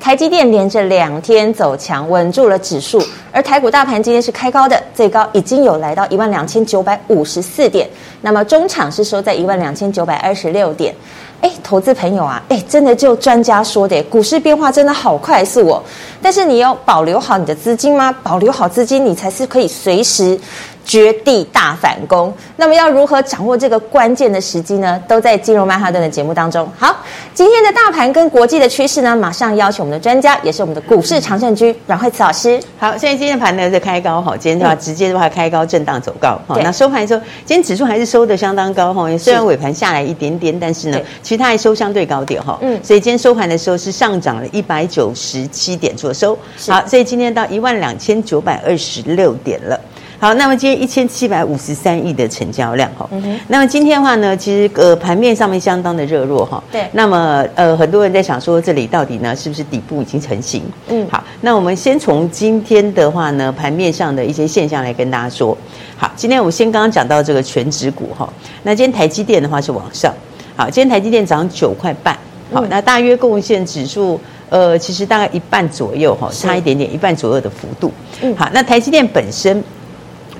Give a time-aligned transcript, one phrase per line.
[0.00, 3.02] 台积电连着两天走强，稳住了指数，
[3.32, 7.88] 而台股大盘今天是开高的，最高已经有来到一万两千九百五十四点，
[8.22, 10.94] 那么中场是收在一万两千九百二十六点。
[11.40, 15.82] 哎，投资朋友啊，哎，真的就专家说的，股市变化真的好快速哦。
[16.22, 18.12] 但是你要保留好你的资金吗？
[18.22, 20.38] 保留好资金，你才是可以随时。
[20.88, 24.98] 绝地大反攻，那么要如何掌握这个关键的时机呢？
[25.06, 26.66] 都在金融曼哈顿的节目当中。
[26.78, 26.96] 好，
[27.34, 32.58] 今天的大盘跟国际的趋势呢，马上邀请我们的专家，也是我们的股市常胜军阮慧慈老师。
[32.78, 36.58] 好，现在今天的盘呢在开高好，今天的话直接的话开高震荡走高好。
[36.60, 42.58] 那收盘的时候，今天指数还是收的相当高哈，虽然尾盘下来一点点，但是呢，其实它还收相对高点哈。
[42.62, 46.34] 嗯，所以今天收盘的时候是上涨了一百九十七点做收。
[46.66, 49.78] 好，所以今天到一万两千九百二十六点了。
[50.20, 60.64] 好，那么今天一千七百五十三亿的成交量哈，嗯哼，那么今天的话呢，其实呃盘面上面相当的热络哈，对，那么呃很多人在想说这里到底呢是不是底部已经成型？
[60.88, 65.56] 嗯，好，那我们先从今天的话呢盘面上的一些现象来跟大家说。
[65.96, 68.28] 好，今天我们先刚刚讲到这个权值股哈，
[68.64, 70.12] 那今天台积电的话是往上，
[70.56, 72.18] 好，今天台积电涨九块半，
[72.52, 74.20] 好，那大约贡献指数
[74.50, 79.62] 呃其实大概一半左右哈，差一点点一半左右的幅度，嗯，好，那台积电本身。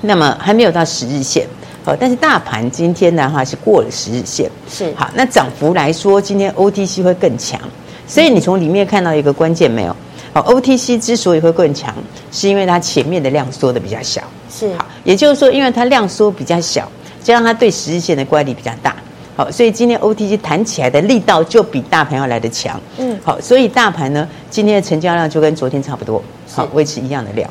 [0.01, 1.45] 那么还没有到十日线，
[1.83, 5.09] 好，但是大盘今天的话是过了十日线，是好。
[5.13, 7.59] 那涨幅来说，今天 OTC 会更强，
[8.07, 9.95] 所以你从里面看到一个关键没有？
[10.31, 11.93] 好，OTC 之所以会更强，
[12.31, 16.89] 是因为它前面的量缩的比较小，是好，也就是说，因为它量缩比较小，
[17.23, 18.95] 加上它对十日线的乖离比较大，
[19.35, 26.23] 好，所以今天 OTC 弹起来的力道就比大盘要来得强，嗯，好，所以大盘呢，今天的成交量就跟昨天差不多，
[26.53, 27.49] 好，维持一样的量。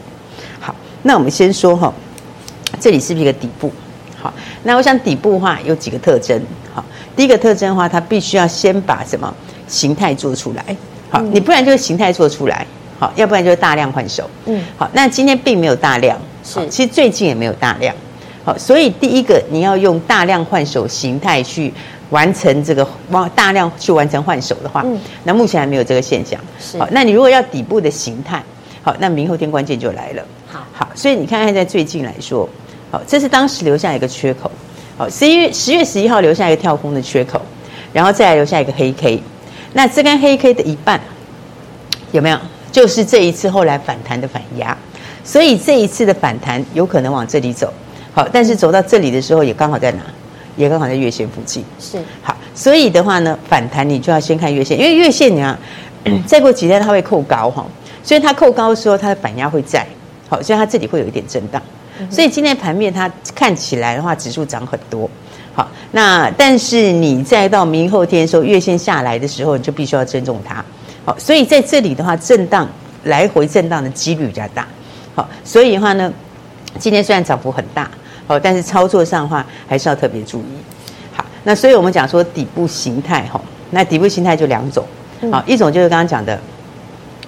[0.60, 0.72] 好，
[1.02, 1.92] 那我们先说哈。
[2.78, 3.72] 这里是不是一个底部？
[4.20, 4.32] 好，
[4.64, 6.40] 那我想底部的话有几个特征。
[6.74, 6.84] 好，
[7.14, 9.32] 第一个特征的话，它必须要先把什么
[9.68, 10.76] 形态做出来。
[11.08, 12.66] 好，你不然就是形态做出来，
[12.98, 14.28] 好，要不然就是大量换手。
[14.46, 17.94] 嗯，好，那今天并没有大量，是，其实最近也没有大量。
[18.44, 21.72] 好，所以第一个你要用大量换手形态去
[22.10, 26.40] 完成这个往大量去完成换手的话，嗯，那目前还没有这个现象。
[26.58, 28.42] 是，好，那你如果要底部的形态，
[28.82, 30.22] 好，那明后天关键就来了。
[30.48, 32.48] 好，好，所以你看看在最近来说。
[32.90, 34.50] 好，这是当时留下一个缺口。
[34.96, 37.40] 好，十一月十月十一号留下一个跳空的缺口，
[37.92, 39.22] 然后再来留下一个黑 K。
[39.72, 41.00] 那这根黑 K 的一半
[42.12, 42.38] 有没有？
[42.72, 44.76] 就是这一次后来反弹的反压。
[45.24, 47.72] 所以这一次的反弹有可能往这里走。
[48.14, 50.00] 好，但是走到这里的时候也刚好在哪？
[50.56, 51.62] 也刚好在月线附近。
[51.78, 51.98] 是。
[52.22, 55.58] 好，所以的话呢，反弹你就要先看月线，因为月线你看，
[56.26, 57.64] 再过几天它会扣高哈。
[58.02, 59.86] 所以它扣高的时候，它的反压会在。
[60.28, 61.62] 好，所以它这里会有一点震荡。
[62.10, 65.08] 所以今天盘面它看起来的话，指数涨很多，
[65.54, 70.64] 好，那但是你再到明后天的时候，月线下来的时候，你就必须要尊重它，
[71.04, 72.68] 好，所以在这里的话，震荡
[73.04, 74.66] 来回震荡的几率比较大，
[75.14, 76.12] 好，所以的话呢，
[76.78, 77.90] 今天虽然涨幅很大，
[78.26, 80.56] 好，但是操作上的话还是要特别注意，
[81.12, 84.84] 好，那所以我们讲说底部形态哈，那底部形态就两种，
[85.32, 86.38] 好，一种就是刚刚讲的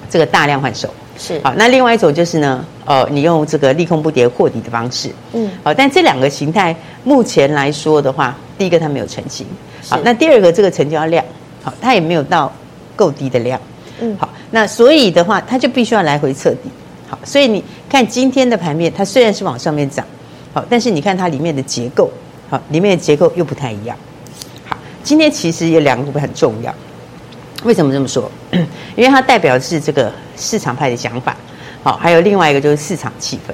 [0.09, 0.89] 这个大量换手。
[1.21, 1.39] 是。
[1.45, 9.47] 好，那另外一种就是呢，呃，你用这个利空不跌获底的方式，嗯，好，但这两个形态目前来说的话，第一个它没有成型，
[9.87, 11.23] 好，那第二个这个成交量，
[11.63, 12.51] 好，它也没有到
[12.97, 13.61] 够低的量，
[14.01, 16.71] 嗯，好，那所以的话，它就必须要来回测底，
[17.07, 20.03] 好，所以你看今天的盘面，它虽然是往上面涨，
[20.55, 22.11] 好，但是你看它里面的结构，
[22.49, 23.95] 好，里面的结构又不太一样，
[24.67, 26.75] 好，今天其实有两个部分很重要。
[27.65, 28.31] 为什么这么说？
[28.97, 31.37] 因为它代表的是这个市场派的想法，
[31.83, 33.53] 好，还有另外一个就是市场气氛。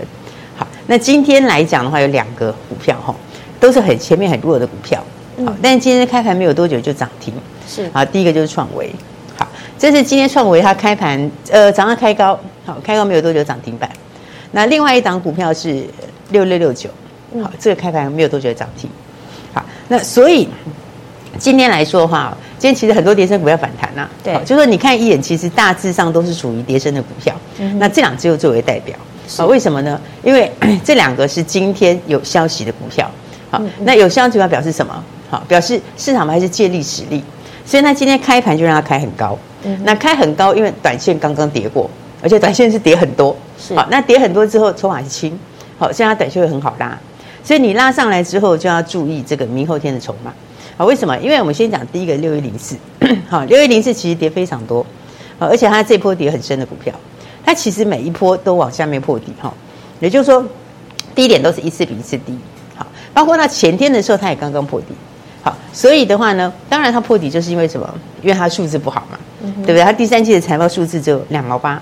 [0.56, 3.14] 好，那今天来讲的话，有两个股票哈，
[3.58, 5.04] 都是很前面很弱的股票，
[5.44, 7.34] 好，但是今天开盘没有多久就涨停，
[7.68, 7.90] 是。
[7.92, 8.94] 啊，第一个就是创维，
[9.36, 9.48] 好，
[9.78, 13.90] 这是今天创维它开盘呃早上开高，好，开高没有多久涨停板。
[14.52, 15.84] 那另外一档股票是
[16.30, 16.88] 六六六九，
[17.42, 18.88] 好，这个开盘没有多久涨停，
[19.52, 20.48] 好，那所以。
[21.38, 27.34] 今天来说的话，今天其实很多跌升股票反弹呐、啊，对，就是说你看一眼，其实大致上都是属于跌升的股票。
[27.58, 28.96] 嗯、那这两只又作为代表，
[29.38, 30.00] 啊，为什么呢？
[30.22, 30.50] 因为
[30.82, 33.10] 这两个是今天有消息的股票，
[33.50, 35.04] 好，嗯、那有消息要表示什么？
[35.28, 37.22] 好，表示市场还是借力使力，
[37.64, 41.90] 所以它今天开盘就让它开很高，嗯、那开很高，因为短线刚刚跌过，
[42.22, 43.74] 而且短线是跌很多，是。
[43.74, 45.38] 好，那跌很多之后筹码是轻，
[45.78, 46.96] 好，现在短线会很好拉，
[47.42, 50.32] 所以你拉上来之后就要注意这个明后天的筹码，
[50.76, 51.16] 好，为什么？
[51.18, 52.76] 因为我们先讲第一个六一零四，
[53.28, 54.84] 好，六一零四其实跌非常多，
[55.38, 56.92] 好，而且它这波跌很深的股票，
[57.44, 59.52] 它其实每一波都往下面破底，哈，
[60.00, 60.44] 也就是说
[61.14, 62.38] 低点都是一次比一次低，
[62.74, 64.88] 好，包括它前天的时候它也刚刚破底。
[65.42, 67.88] 好，所以的话呢，当然它破底就是因为什么？
[68.20, 69.82] 因为它数字不好嘛，嗯、对不对？
[69.84, 71.80] 它第三季的财报数字只有两毛八，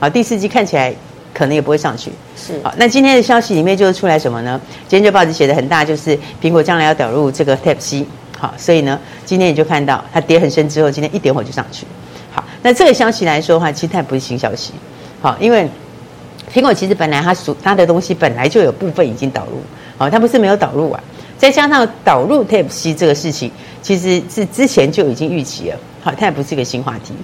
[0.00, 0.94] 好，第四季看起来
[1.34, 2.10] 可能也不会上去。
[2.34, 4.58] 是，好，那今天的消息里面就是出来什么呢？
[4.88, 8.06] 今天就报纸写的很大，就是苹果将来要导入这个 Type C，
[8.42, 11.86] 好，所以呢，今天你就看到它跌很深之后，今天一点火就上去。
[12.32, 14.72] 好，那这个消息来说的话，其实它也不是新消息，
[15.20, 15.68] 好，因为
[16.52, 19.60] 苹果其实本来它属它的东西本来就有部分已经导入，
[19.96, 21.00] 好，它不是没有导入啊。
[21.38, 23.48] 再加上导入 Type C 这个事情，
[23.80, 27.14] 其实是之前就已经预期了，好，它也不是一个新话题，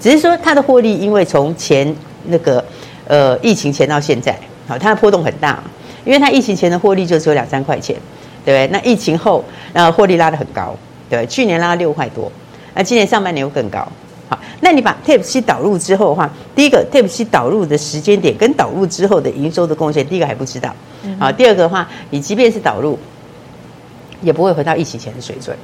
[0.00, 1.94] 只是说它的获利，因为从前
[2.24, 2.64] 那个
[3.06, 4.36] 呃疫情前到现在，
[4.66, 5.62] 好，它的波动很大，
[6.04, 7.94] 因为它疫情前的获利就只有两三块钱，
[8.44, 8.66] 对不对？
[8.72, 10.74] 那疫情后，那获利拉得很高，
[11.08, 12.30] 对，去年拉了六块多，
[12.74, 13.86] 那今年上半年又更高，
[14.28, 20.74] 好，那你把 Type C 导入之后的话，第一个 Type C 导入的时间点跟导入之后的营收的贡献，第一个还不知道，
[21.18, 22.98] 好，第二个的话，你即便是导入。
[24.22, 25.54] 也不会回到疫情前的水准，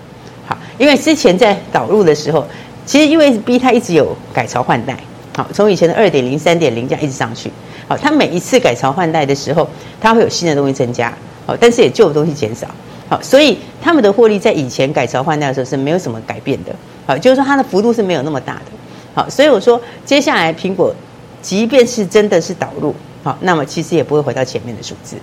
[0.47, 2.45] 好，因为之前在导入的时候，
[2.85, 4.99] 其实因为 B 它一直有改朝换代，
[5.35, 7.51] 好，从以前的二点零、三点零这样一直上去，
[7.89, 9.67] 好，它每一次改朝换代的时候，
[9.99, 11.11] 它会有新的东西增加，
[11.59, 12.67] 但是也旧的东西减少，
[13.09, 16.75] 好，所以他们的获利在以前改朝换代的时候是没有什么改变的，
[17.07, 18.73] 好，就是说它的幅度是没有那么大的，
[19.15, 20.95] 好，所以我说接下来苹果
[21.41, 25.17] 即便是真的是导入，好，那么其实也不会回到前面的数字。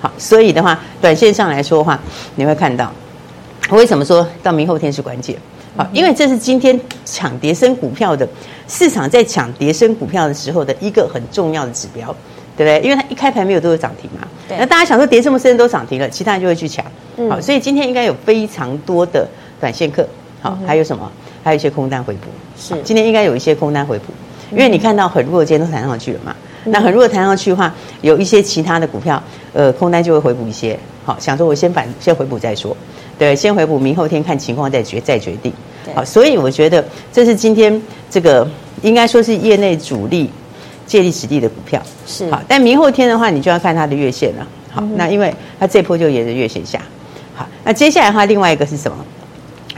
[0.00, 1.98] 好，所以的话，短线上来说的话，
[2.34, 2.92] 你会看到，
[3.70, 5.36] 为什么说到明后天是关键？
[5.76, 8.28] 好，因为这是今天抢跌升股票的
[8.68, 12.14] 市场在抢跌升股票的时候的一个很重要的指标，
[12.62, 12.88] 对不对？
[12.88, 14.56] 因为它一开盘没有都有涨停嘛，对。
[14.58, 16.84] 那大家想说跌这么深都涨停了，其他人就会去抢。
[17.28, 19.28] 好，所以今天应该有非常多的
[19.60, 20.06] 短线客，
[20.40, 21.10] 好，还有什么？
[21.44, 22.28] 还有一些空单回补。
[22.56, 24.12] 是，今天应该有一些空单回补，
[24.52, 26.34] 因为你看到很弱的，今天都弹上去了嘛。
[26.64, 29.20] 那很弱弹上去的话，有一些其他的股票，
[29.52, 30.78] 呃，空单就会回补一些。
[31.04, 32.76] 好，想说我先反先回补再说，
[33.18, 35.52] 对，先回补，明后天看情况再决再决定。
[35.92, 38.48] 好，所以我觉得这是今天这个
[38.82, 40.30] 应该说是业内主力
[40.86, 41.82] 借力使力的股票。
[42.06, 42.30] 是。
[42.30, 44.46] 好，但明后天的话，你就要看它的月线了。
[44.70, 46.80] 好，那因为它这波就沿着月线下。
[47.34, 48.96] 好，那接下来的话，另外一个是什么？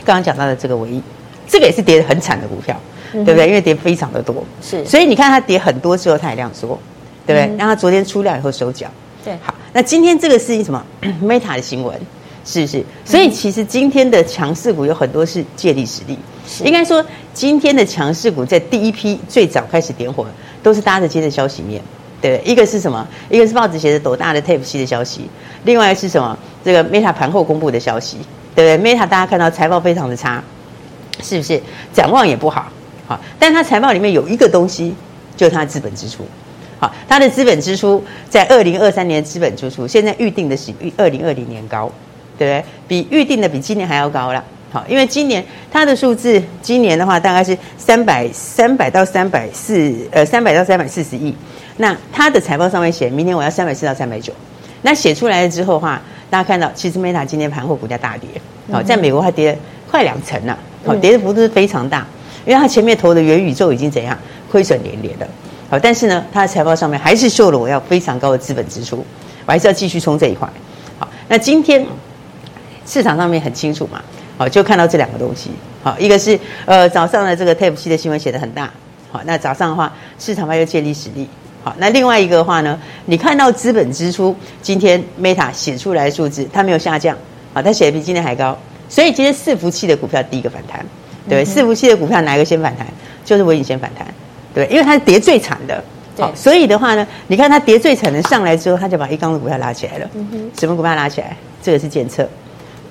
[0.04, 1.02] 刚刚讲到的这个唯一，
[1.48, 2.78] 这个也是跌得很惨的股票。
[3.12, 3.46] 对不对？
[3.46, 6.76] 因为跌非常的多，是，所以你看它跌很多之后，它也量缩，
[7.24, 7.56] 对不对？
[7.56, 8.88] 让它昨天出量以后收脚，
[9.24, 9.32] 对。
[9.40, 10.84] 好，那今天这个是什么？
[11.22, 11.96] Meta 的新闻，
[12.44, 12.84] 是不是？
[13.04, 16.18] 所以其实今天的强势股有很多是借力使力，
[16.64, 20.26] 应该说今天的强势股在第一批最早开始点火，
[20.64, 21.80] 都是搭着今天的消息面，
[22.20, 22.52] 对不对？
[22.52, 23.06] 一个是什么？
[23.28, 25.28] 一个是报纸写的斗大的 Tape C 的消息，
[25.64, 26.36] 另外是什么？
[26.64, 28.16] 这个 Meta 盘后公布的消息，
[28.54, 30.42] 对不对？Meta 大家看到财报非常的差，
[31.22, 31.60] 是不是？
[31.92, 32.66] 展望也不好。
[33.06, 34.94] 好，但它财报里面有一个东西，
[35.36, 36.26] 就是它的资本支出。
[36.80, 41.92] 好，它的资本支出在二零二三年资本支出，现在预定的是二零二零年高，
[42.38, 42.64] 对不对？
[42.88, 44.42] 比预定的比今年还要高了。
[44.74, 51.32] 好，因为今年它的数字，今年的话大概是三百三百到三百四，呃，三百到三百四十亿。
[51.76, 54.32] 那它的财报上面写，明年我要三百四到三百九。
[54.82, 58.28] 那写出来了之后的话，大家看到，其实 Meta 今天盘后股价大跌，
[58.72, 59.58] 好，在美国它跌了
[59.88, 62.04] 快两成了，好，跌的幅度是非常大。
[62.44, 64.18] 因为它前面投的元宇宙已经怎样
[64.50, 65.28] 亏损连连的，
[65.70, 69.06] 好，但是呢，它的财报上面还是秀了我要非常高的资本支出，
[69.46, 70.48] 我还是要继续冲这一块。
[70.98, 71.86] 好，那今天
[72.84, 74.02] 市场上面很清楚嘛，
[74.36, 75.50] 好，就看到这两个东西，
[75.82, 78.70] 好，一个是呃早上的这个 Type C 的新闻写的很大，
[79.12, 81.28] 好，那早上的话市场派又借力使力，
[81.62, 87.16] 好，那另外一个的话呢，你看到资本支出今天 Meta 写出来的数字，它没有下降，
[87.52, 90.84] 好，它写的比今天还高，所以今天伺服器的股票第一个反弹。
[91.28, 92.86] 对，伺服器的股票哪一个先反弹？
[93.24, 94.06] 就是微影先反弹，
[94.52, 95.82] 对，因为它是跌最惨的，
[96.18, 100.10] 好，所以的话呢，你看它跌最惨的上来之后，它就把一缸的股票拉起来了。
[100.12, 101.34] 嗯，什么股票拉起来？
[101.62, 102.28] 这个是建测，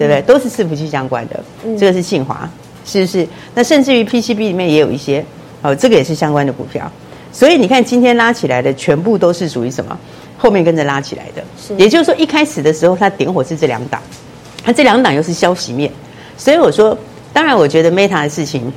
[0.08, 0.34] 对不对？
[0.34, 1.44] 都是伺服器相关的。
[1.78, 2.50] 这个是信华，
[2.86, 3.28] 是不是？
[3.56, 5.24] 那甚至于 PCB 里面也有一些，
[5.62, 6.92] 哦，这个也是相关的股票。
[7.32, 9.98] 所以你看今天拉起来的全部都是属于什么？
[10.38, 11.44] 后面跟着拉起来的。
[11.60, 14.02] 是，也就是说一开始的时候它点火是这两档，
[14.66, 15.92] 那这两档又是消息面，
[16.38, 16.98] 所以我说。
[17.36, 18.72] 当然，我觉得 Meta 的事情，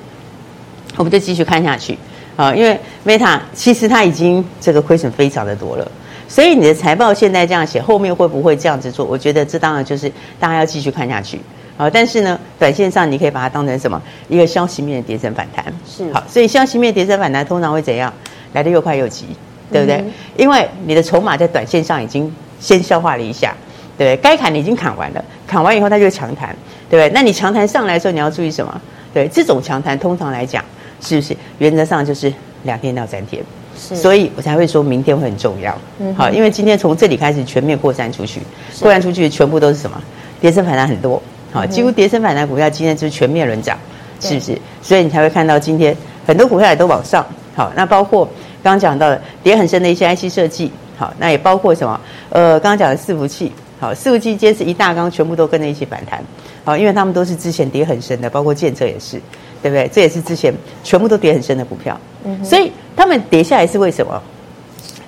[0.97, 1.99] 我们就继续看下去
[2.37, 5.87] 啊，因为 Meta 其实它已经这个亏损非常的多了，
[6.29, 9.05] 所以你的财报现在这样写，后面会不会这样子做？
[9.05, 11.41] 我觉得这当然就是大家要继续看下去。
[11.77, 14.01] 好，但是呢，短线上你可以把它当成什么？
[14.29, 15.65] 一个消息面的跌升反弹。
[15.87, 16.11] 是。
[16.13, 18.13] 好，所以消息面跌升反弹通常会怎样？
[18.55, 19.27] 来的又快又急，
[19.71, 19.97] 对不对？
[19.97, 23.55] 嗯、因为你的筹码在短线上已经先消化了一下，
[23.99, 24.17] 对不对？
[24.23, 26.57] 该砍的已经砍完了，砍完以后它就强弹，
[26.89, 27.13] 对不对？
[27.15, 28.81] 那你强弹上来的时候，你要注意什么？
[29.13, 30.65] 对，这种强弹通常来讲，
[31.03, 33.45] 是不是原则上就是两天到三天？
[33.79, 33.97] 是。
[33.97, 35.77] 所以我才会说明天会很重要。
[35.99, 36.15] 嗯。
[36.15, 38.41] 好，因为今天从这里开始全面扩散出去，
[38.81, 40.01] 扩散出去全部都是什么？
[40.41, 41.23] 跌升反弹很多。
[41.53, 43.79] 好，几乎跌升反弹股票今天就是全面轮涨，
[44.21, 44.59] 是不是？
[44.83, 47.25] 所以你才会看到今天很多股票也都往上。
[47.55, 48.27] 好，那包括
[48.63, 51.99] 刚刚讲到的跌很深的一些 IC 设计，好，那也包括什么？
[52.29, 56.23] 呃，刚刚讲的伺服器，好，伺服器今天是一大缸，全部都跟着一起反弹，
[56.65, 59.19] 好，因为他们都是之前跌很深的，包括建测也是，
[59.63, 59.89] 对不对？
[59.93, 60.53] 这也是之前
[60.85, 64.23] 全部都跌很深的股票，嗯，所以他们跌下来是为什么？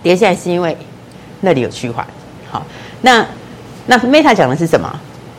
[0.03, 0.77] 跌下来是因为
[1.41, 2.07] 那里有趋缓，
[2.51, 2.65] 好，
[3.03, 3.27] 那
[3.87, 4.89] 那 Meta 讲的是什么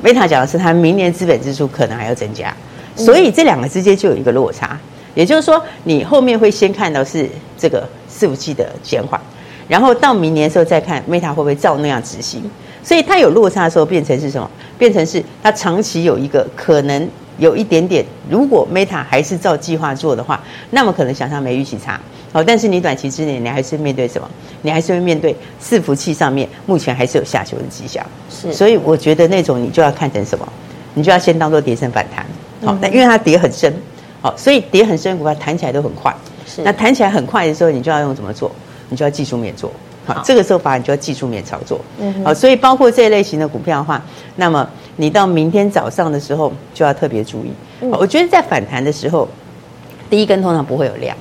[0.04, 2.56] ？Meta 讲的是，它明年资本支出可能还要增加，
[2.96, 4.78] 所以这两个之间就有一个落差。
[5.16, 9.20] 也就是说，你后面会先看到是这个伺服器的减缓，
[9.68, 12.44] 然后到明年的时候再看 Meta 会不会照那样执行。
[12.84, 14.50] 所以它有落差的时候，变成是什么？
[14.78, 18.06] 变成是它长期有一个可能有一点点。
[18.30, 22.00] 如果 Meta 还是照计划做的话，那么可能想象没预期差。
[22.32, 24.30] 好，但是你短期之内，你还是面对什么？
[24.62, 28.06] 你还是会面对伺服器上面目前还是有下修的迹象。
[28.30, 30.48] 是，所以我觉得那种你就要看成什么？
[30.94, 32.26] 你就要先当做跌升反弹。
[32.64, 33.74] 好，那因为它跌很深，
[34.22, 36.14] 好，所以跌很深股票弹起来都很快。
[36.46, 38.52] 是，那弹起来很快的时候，你就要用怎么做？
[38.90, 39.72] 你就要技术面做。
[40.06, 41.80] 好，这个时候反而你就要技术面操作。
[42.00, 44.02] 嗯，好，所以包括这一类型的股票的话，
[44.36, 44.68] 那么
[45.00, 47.54] 你到明天早上的时候就要特别注意。
[47.90, 49.26] 好，我觉得在反弹的时候，
[50.10, 51.16] 第一根通常不会有量。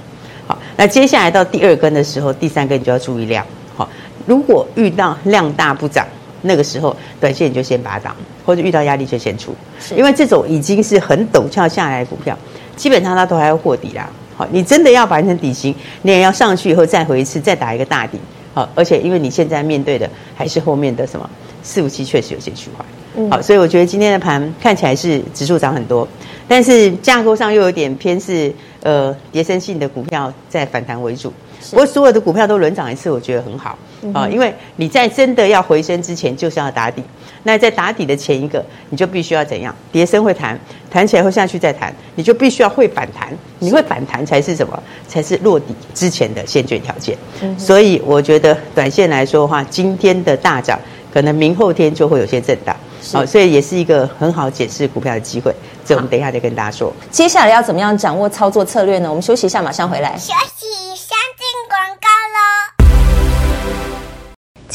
[0.48, 3.46] 好，那接下来到第二根的时候，第三根你就要注意量。
[3.76, 3.88] 好，
[4.26, 6.04] 如果遇到量大不涨，
[6.42, 9.54] 那个时候短线你就先拔档，或者遇到压力就先出。
[9.78, 12.36] 是，因为这种已经是很陡峭下来的股票，
[12.74, 14.10] 基本上它都还要破底啦。
[14.36, 18.18] 好，你真的要完成底型，你也要上去以后再回一次，再打一个大底。
[18.54, 21.30] 好，而且因为你现在面对的还是后面的什么
[21.62, 22.84] 四五七，确实有些趋缓。
[23.30, 26.06] 好，所以我觉得今天的盘看起来是指数涨很多，
[26.46, 28.52] 但是架构上又有点偏是。
[28.80, 31.32] 呃，跌升性的股票在反弹为主，
[31.70, 33.76] 不过所有的股票都轮涨一次，我觉得很好
[34.14, 37.02] 啊，因为你在真的要回升之前，就是要打底。
[37.42, 39.74] 那在打底的前一个，你就必须要怎样？
[39.90, 40.56] 跌升会弹，
[40.88, 43.36] 弹起来会下去再弹，你就必须要会反弹。
[43.58, 44.80] 你会反弹才是什么？
[45.08, 47.18] 才是落底之前的先决条件。
[47.58, 50.78] 所以我觉得短线来说的话，今天的大涨，
[51.12, 52.74] 可能明后天就会有些震荡。
[53.12, 55.54] 好，所以也是一个很好解释股票的机会。
[55.84, 56.92] 这我们等一下再跟大家说。
[57.10, 59.08] 接下来要怎么样掌握操作策略呢？
[59.08, 60.16] 我们休息一下，马上回来。
[60.18, 60.87] 休息。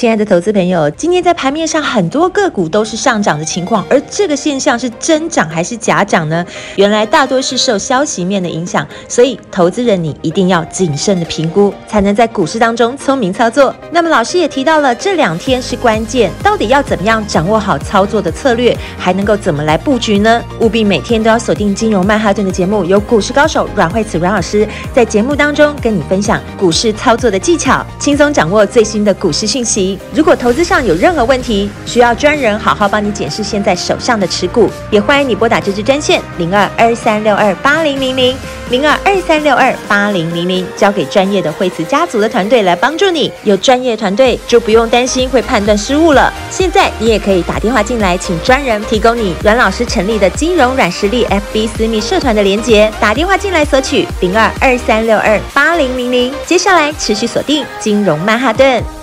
[0.03, 6.45] 亲爱的投资朋友，今天在盘面上很多个股都是上涨的情况，而这个现象是真涨还是假涨呢？
[6.75, 13.73] 原来大多是受消息面的影响，所以投资人你一定要谨慎的评估，才能在股市当中聪明操作。
[13.93, 20.43] 那么老师也提到了，这两天是关键，到底要怎么样掌握好操作的策略，还能够怎么来布局呢？
[20.59, 29.92] 务必每天都要锁定金融曼哈顿的节目，由股市高手阮慧慈阮老师在节目当中跟你分享股市操作的技巧，轻松掌握最新的股市讯息。
[30.13, 38.35] 如果投资上有任何问题，需要专人好好帮你检视现在手上的持股，也欢迎你拨打这支专线零二二三六二八零零零
[38.69, 43.31] 零二二三六二八零零零，交给专业的惠慈家族的团队来帮助你。
[43.43, 46.31] 有专业团队就不用担心会判断失误了。
[46.49, 56.33] 现在你也可以打电话进来，请专人提供你阮老师成立的金融软实力 FB 私密社团的连结，打电话进来索取零二二三六二八零零零。
[56.45, 59.02] 接下来持续锁定金融曼哈顿。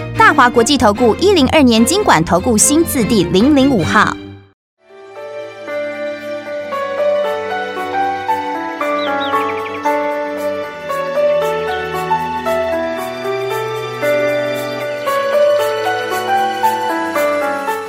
[0.17, 4.15] 大华国际投顾一零二年金管投顾新字第零零五号。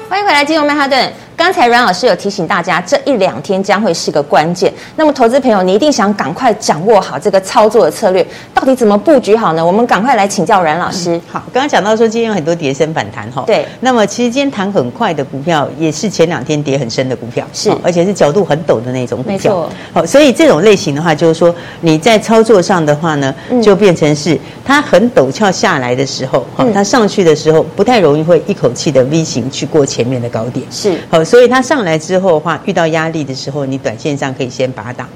[0.08, 1.12] 欢迎回来，金融曼哈顿。
[1.34, 4.72] 刚才阮老师有提醒大家，这一两天将会是个关键。
[4.94, 8.24] 那么，投资朋友，你一定想赶快掌握好这个操作的策略，
[8.62, 9.66] 到底怎么布局好呢？
[9.66, 11.16] 我们赶快来请教阮老师。
[11.16, 13.42] 嗯、好，刚刚讲到说今天有很多跌升反弹哈。
[13.44, 13.66] 对。
[13.80, 19.32] 那么，其实今天弹很快的股票，也是前两天跌很深的股票，是，而且是角度很陡的那种股票。
[19.32, 19.68] 没错。
[19.92, 30.64] 好，所以这种类型的话，就是说你在操作上的话呢，就变成是它很陡峭下来的时候，好、嗯，它上去的时候不太容易会一口气的 V 型去过前面的高点。
[30.70, 30.96] 是。
[31.10, 35.08] 好，所以它上来之后的话，遇到压力的时候，你短线上可以先拔档，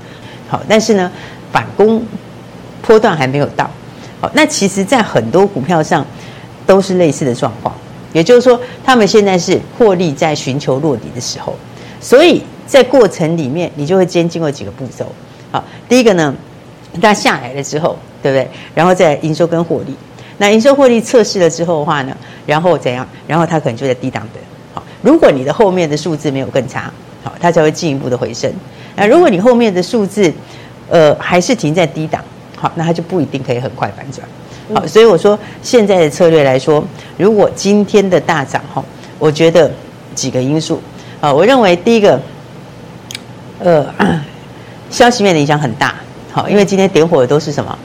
[0.48, 1.08] 好，但是呢，
[1.52, 2.02] 反攻
[2.86, 3.68] 波段还没有到，
[4.20, 6.06] 好，那其实，在很多股票上
[6.64, 7.74] 都是类似的状况，
[8.12, 11.54] 也就是说，他们现在是获利在寻求落底的时候，
[12.00, 15.10] 所以在过程里面，你就会先经过几个步骤，
[15.50, 16.32] 好，第一个呢，
[17.02, 18.48] 它下来了之后，对不对？
[18.74, 19.96] 然后再营收跟获利，
[20.38, 23.06] 那营收获利测试了之后的话呢，然后怎样？
[23.26, 24.40] 然后它可能就在低档的。
[24.74, 26.92] 好如果你的后面的数字没有更差，
[27.24, 28.52] 好，它才会进一步的回升。
[28.94, 30.32] 那如果你后面的数字，
[30.88, 32.22] 呃，还是停在低档，
[32.56, 34.26] 好，那它就不一定可以很快反转。
[34.74, 36.82] 好，所以我说现在的策略来说，
[37.16, 38.82] 如果今天的大涨哈，
[39.18, 39.70] 我觉得
[40.14, 40.82] 几个因素。
[41.20, 42.20] 啊，我认为第一个，
[43.60, 43.86] 呃，
[44.90, 45.94] 消息面的影响很大，
[46.32, 47.78] 好，因为今天点火的都是什么？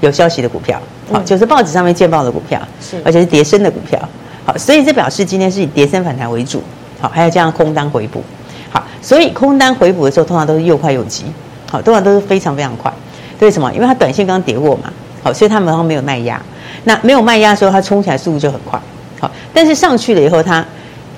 [0.00, 3.98] 有消息的股票，好，就是报纸上面见报的股票，是，而且是跌升的股票。
[4.44, 6.62] 好，所以这表示今天是以跌升反弹为主，
[7.00, 8.22] 好，还有这样空单回补，
[8.70, 11.24] 好，所以空单回补的时候，通常都是又快又急，
[11.68, 12.92] 好，通常都是非常非常快。
[13.40, 13.72] 为什么？
[13.72, 16.40] 因为它短线刚跌过嘛，好，所以它马上没有卖压，
[16.84, 18.80] 那没有卖压的时候，它冲起来速度就很快，
[19.20, 20.64] 好，但是上去了以后，它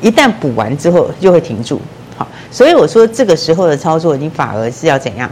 [0.00, 1.80] 一旦补完之后就会停住，
[2.16, 5.30] 好，所以我说这个时候的操作，你反而是要怎样？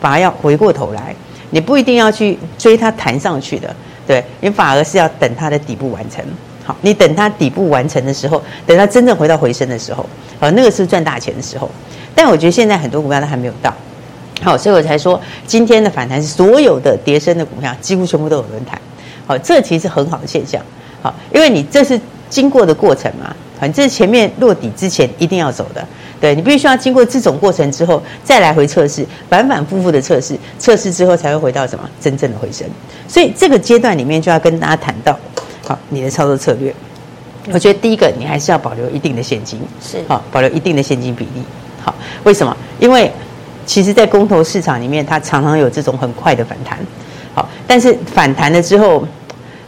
[0.00, 1.14] 反而要回过头来，
[1.50, 3.74] 你不一定要去追它弹上去的，
[4.06, 6.24] 对，你反而是要等它的底部完成。
[6.64, 10.04] 好，你等它底部完成的时候，等它真正回到回升的时候，
[10.38, 11.70] 好，那个是赚大钱的时候。
[12.14, 13.72] 但我觉得现在很多股票都还没有到，
[14.42, 18.80] 好，所以我才说今天的反弹是所有的跌升的股票几乎全部都有轮弹。
[19.26, 20.60] 好，这其实很好的现象。
[21.02, 25.86] 好，因为你这是经过的过程嘛，反正前面落底之前一定要走的，
[26.20, 32.66] 对，你必须要经过这种过程之后再来回测试，反反复复的测试，测试之后才会回到什么真正的回升。
[33.08, 35.18] 所以这个阶段里面就要跟大家谈到。
[35.66, 36.74] 好，你的操作策略，
[37.52, 41.42] 我觉得第一个你还是要保留一定的现金，是好，保留一定的现金比例。
[41.82, 42.56] 好，为什么？
[42.78, 43.10] 因为
[43.66, 46.78] 其实，在公投市场里面，它常常有这种很快的反弹。
[47.34, 49.06] 好，但是反弹了之后，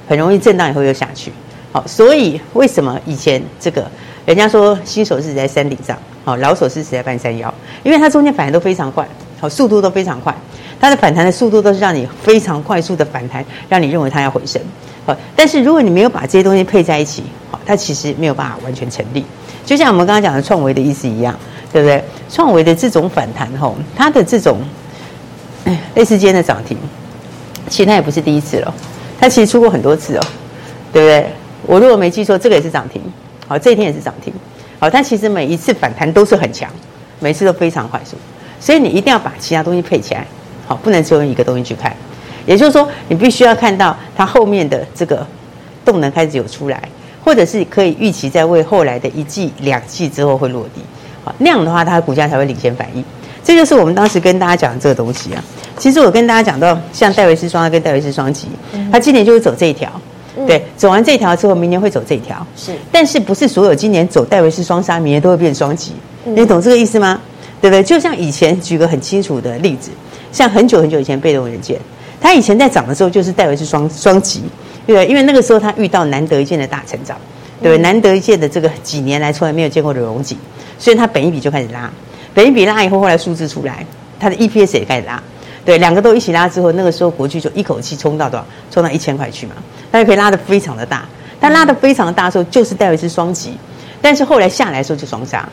[0.08, 1.32] 很容易震荡以后又下去。
[1.70, 3.88] 好，所以为什么以前这个
[4.26, 7.52] 人家说新手是死在山顶上，好，老手是死在半山腰，
[7.82, 9.06] 因为它中间反弹都非常快，
[9.40, 10.34] 好，速度都非常快，
[10.80, 14.60] 它的反弹的速度都是让你非常快速的反弹，让你认为它要回升。
[15.06, 19.24] 好，但是如果你没有把这些东西配在一起，好，它其实没有办法完全成立。
[19.64, 21.34] 就像我们刚刚讲的创维的意思一样，
[21.72, 22.02] 对不对？
[22.28, 24.58] 创维的这种反弹，吼，它的这种，
[25.64, 26.76] 哎，类似今天的涨停，
[27.68, 28.74] 其实它也不是第一次了，
[29.18, 30.20] 它其实出过很多次哦，
[30.92, 31.26] 对不对？
[31.66, 33.00] 我如果没记错，这个也是涨停，
[33.46, 34.32] 好，这一天也是涨停，
[34.78, 36.68] 好，但其实每一次反弹都是很强，
[37.20, 38.16] 每次都非常快速，
[38.60, 40.26] 所以你一定要把其他东西配起来，
[40.66, 41.94] 好，不能只用一个东西去看，
[42.44, 45.24] 也就是说，你必须要看到它后面的这个
[45.84, 46.82] 动能开始有出来，
[47.24, 50.82] 或者是可以预期在为后来的一季、两季之后会落地，
[51.24, 53.04] 好，那样的话，它的股价才会领先反应。
[53.44, 55.42] 这就是我们当时跟大家讲的这个东西啊。
[55.78, 58.46] 其实我跟大家讲到，像戴维斯双杀跟戴维斯双击，
[58.90, 59.90] 它今年就是走这一条。
[60.46, 62.44] 对，走完这条之后，明年会走这条。
[62.56, 65.92] 是，但是不是所有今年走戴维斯双杀，明年都会变双极？
[66.24, 67.20] 你懂这个意思吗？
[67.60, 67.82] 对不对？
[67.82, 69.90] 就像以前举个很清楚的例子，
[70.32, 71.78] 像很久很久以前被动元件，
[72.20, 74.40] 它以前在涨的时候就是戴维斯双双极，
[74.86, 75.06] 对不对？
[75.06, 77.16] 因为那个时候它遇到难得一见的大成长，
[77.60, 77.82] 对不对？
[77.82, 80.38] 难得一见的这个几年来从来没有见过的荣景，
[80.82, 81.88] 所以它本一笔就开始拉，
[82.34, 83.86] 本一笔拉以后，后来数字出来，
[84.18, 85.22] 它的 EPS 也开始拉。
[85.64, 88.44] 对，两个都一起拉之后，那个时候国巨就一口气冲到多少？
[88.68, 89.52] 冲到一千块去嘛，
[89.92, 91.04] 它就可以拉得非常的大。
[91.38, 93.56] 但拉得非常的大的时候，就是戴维斯双击。
[94.00, 95.48] 但是后来下来的时候就双杀。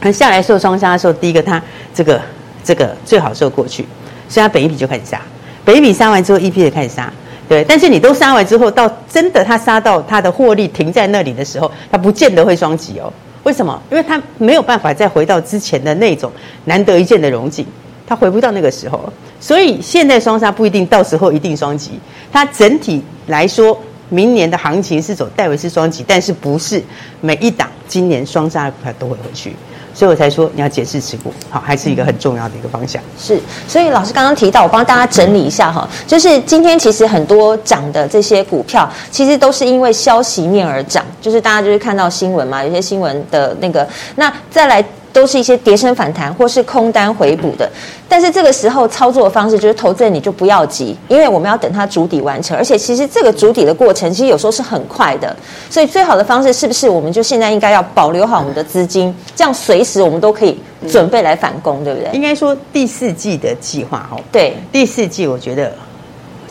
[0.00, 1.62] 那下来的时候双杀的时候，第一个它
[1.94, 2.20] 这个
[2.64, 3.86] 这个最好时候过去，
[4.28, 5.20] 所以它本一笔就开始杀。
[5.64, 7.12] 本一笔杀完之后，EP 也开始杀。
[7.48, 13.12] 对，但是你都杀完之后，到真的它杀到它的获利停在那里的时候，它不见得会双击哦。
[13.46, 13.80] 为什么？
[13.92, 16.32] 因为它没有办法再回到之前的那种
[16.64, 17.64] 难得一见的荣景，
[18.04, 19.00] 它回不到那个时候。
[19.38, 21.92] 所以现在双杀不一定，到时候一定双击。
[22.32, 26.82] 它整体来说，明年的行情是走戴维斯双击，但是不是
[27.20, 29.54] 每一档今年双杀的股票都会回去。
[29.96, 33.02] 所以我才说你要解释持股，好，还是一个很重要的一个方向。
[33.18, 44.84] 是，所以老师刚刚提到，我帮大家整理一下哈，就是今天其实很多涨的这些股票，其实都是因为消息面而涨，就是大家就是看到新闻嘛，有些新闻的那个，那再来。
[45.16, 47.66] 都是一些跌升反弹或是空单回补的，
[48.06, 55.34] 但是这个时候操作的方式就是投资人你就不要急，因为我们要等它主底完成，而且其实这个主底的过程其实有时候是很快的，
[55.70, 62.10] 所以最好的方式是不是我们就现在应该要保留好我们的资金，这样随时我们都可以准备来反攻，对不对？
[62.12, 65.72] 应该说第四季的计划哦，对，第四季我觉得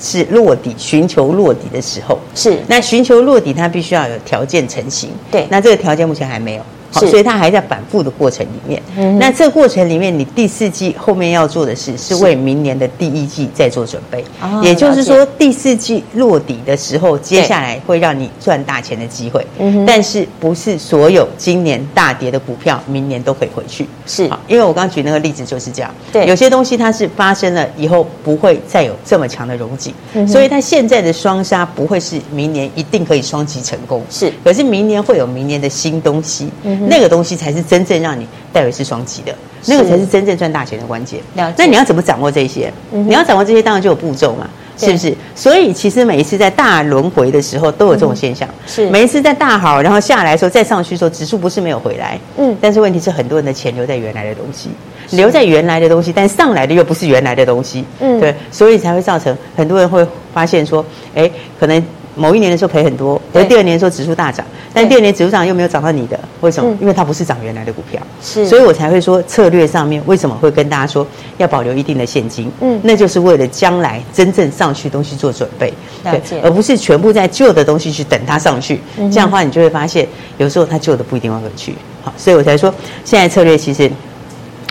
[0.01, 2.57] 是落底，寻求落底的时候，是。
[2.65, 6.63] 那寻求落底它必须要有条件成型，对，那这个条件目前还没有。
[7.01, 8.81] 所以它还在反复的过程里面。
[8.97, 14.23] 嗯，那这个过程里面，你第四季后面要做的事是为明年的第一季再做准备。
[14.41, 19.45] 哦，也就是说，第四季落底的时候，接下来会让你赚大钱的机会。
[19.59, 23.87] 嗯，但是不是所有今年大跌的股票，明年都可以回去？
[24.05, 25.93] 是，因为我刚举那个例子就是这样。
[26.11, 29.93] 对，有些东西它是发生了以后不会再有这么强的荣景，
[30.27, 34.03] 所以它现在的双杀不会是明年一定可以双击成功。
[34.09, 36.49] 是，可是明年会有明年的新东西。
[36.85, 36.89] 嗯。
[36.89, 41.19] 那个东西才是真正让你戴维斯双击的，那个才是真正赚大钱的关键。
[41.33, 42.71] 那你要怎么掌握这些？
[42.91, 45.15] 你要掌握这些，当然就有步骤嘛，是不是？
[45.35, 48.47] 所以其实每一次在大轮回的时候都有这种现象。
[48.67, 52.19] 是每一次在大好，然后下来的时候再上去的时候，指数不是没有回来。
[52.37, 52.55] 嗯。
[52.61, 54.69] 但是问题是，很多人的钱留在原来的东西，
[55.11, 57.83] 留在原来的东西，但上来的又不是原来的东西。
[57.99, 58.19] 嗯。
[58.19, 61.83] 对，所以才会造成很多人会发现说，哎，可能。
[62.15, 66.69] 某一年的时候赔很多，而第二年的时候指数大涨，但第二年指数涨又没有涨到你的，为什么？
[66.71, 71.05] 嗯、因为它不是涨原来的股票，是，所以我才会说策略上面为什么会跟大家说
[71.37, 75.73] 要保留一定的现金，嗯，那就是为了将来真正上去东西做准备，
[76.03, 82.73] 对，而不是全部在旧的东西去等它上去，这样的话你就会发现有时候它旧的不一定会回去，好，所以我才说
[83.03, 83.91] 现在策略其实。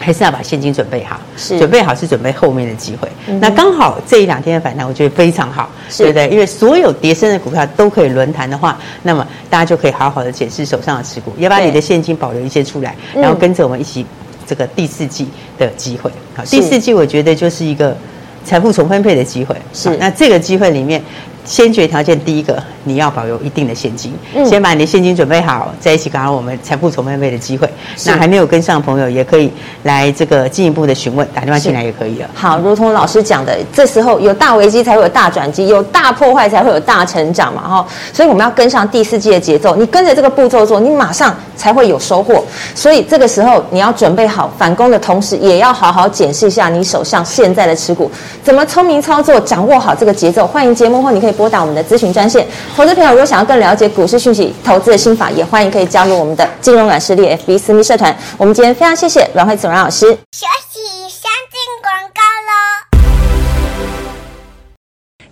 [0.05, 3.09] 还是要把现金准备好，是准备好是准备后面的机会。
[3.27, 6.29] 嗯、那刚好这一两天的反弹，我觉得非常好，对不对？
[6.29, 14.05] 因为所有跌升的股票都可以轮弹的话，那么大家就可以好好的检视手上的持股，要把你的现金保留一些出来，然后跟着我们一起
[14.47, 16.11] 这个第四季的机会。
[16.37, 17.97] 好，第四季我觉得就是一个
[18.45, 19.57] 财富重分配的机会。
[19.73, 21.03] 是，那这个机会里面。
[21.44, 27.68] 先决条件第一个，你要保有一定的现金，嗯、先把你的现金准备好，在一起搞我们财富重分配的机会。
[28.07, 29.52] 那还没有跟上的朋友，也可以
[29.83, 32.28] 来这个进一步的询问，打电话进来也可以了。
[32.33, 37.87] 好，如同老师讲的，这时候有大危机才会有大转机，有大破坏才会有大成长嘛，哈。
[38.11, 42.42] 所以我们要跟上第四季的节奏，你跟着这个步骤做，你马上才会有收获。
[42.74, 48.11] 所以这个时候你要准备好反攻的同时，也要好好检视一下你手上现在的持股，
[48.42, 50.46] 怎么聪明操作，掌握好这个节奏。
[50.46, 51.34] 欢迎节目后你可以。
[51.37, 52.47] 拨打我们的咨询专线。
[52.75, 58.16] 投资朋友如果想要更了解股市讯息、投资的心法，也欢迎可以加入我们的金融软实力 FB 私密社团。
[58.37, 60.07] 我们今天非常谢谢阮慧子阮老师。
[60.33, 62.24] 学习先进广告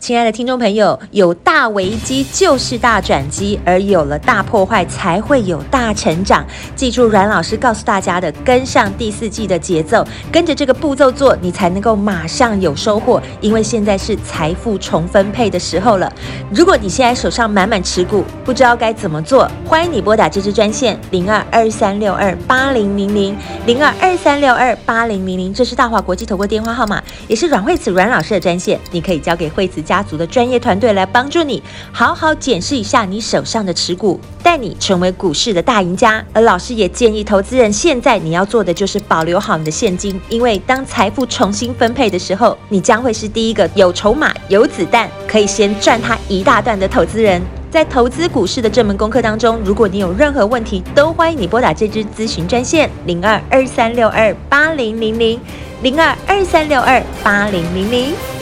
[0.03, 6.45] 亲爱的听众朋友，有大危机就是大转机，而有了大破坏才会有大成长。
[6.75, 13.23] 记住阮老师告诉大家的，跟上第四季的节奏，跟着这个步骤做，你才能够马上有收获。
[13.41, 16.13] 因为现在是财富重分配的时候了。
[16.53, 23.37] 如果你现在手上满满持股，不知道该怎么做，欢迎你拨打这支专线零二二三六二八零零零
[23.67, 29.92] 零二二三六二八零零零，这是大华国际投顾电话号码，也是阮惠慈阮老师的专线，你可以交给惠慈家。
[29.93, 36.25] 家族的专业团队来帮助你，好好检视一下你手上的持股，带你成为股市的大赢家。
[36.33, 47.43] 而老师也建议投资人，现在你要做的就是保留好你的现金，因为当财富重新分配的时候，你将会是第一个有筹码、有子弹，可以先赚它一大段的投资人。
[47.71, 55.39] 在投资股市的这门功课当中，如果你有任何问题，都欢迎你拨打这支咨询专线零二二三六二八零零零
[55.83, 58.42] 零二二三六二八零零零。